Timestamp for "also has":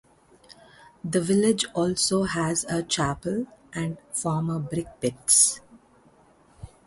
1.75-2.63